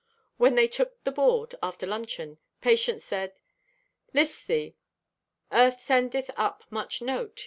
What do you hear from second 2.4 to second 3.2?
Patience